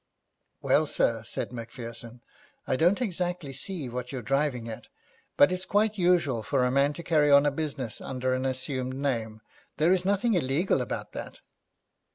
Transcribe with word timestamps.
'Well, 0.63 0.87
sir,' 0.87 1.21
said 1.23 1.51
Macpherson, 1.53 2.23
'I 2.65 2.75
don't 2.77 3.01
exactly 3.03 3.53
see 3.53 3.87
what 3.87 4.11
you're 4.11 4.23
driving 4.23 4.67
at, 4.67 4.87
but 5.37 5.51
it's 5.51 5.63
quite 5.63 5.95
usual 5.99 6.41
for 6.41 6.65
a 6.65 6.71
man 6.71 6.93
to 6.93 7.03
carry 7.03 7.29
on 7.29 7.45
a 7.45 7.51
business 7.51 8.01
under 8.01 8.33
an 8.33 8.43
assumed 8.43 8.95
name. 8.95 9.41
There 9.77 9.93
is 9.93 10.03
nothing 10.03 10.33
illegal 10.33 10.81
about 10.81 11.11
that.' 11.11 11.41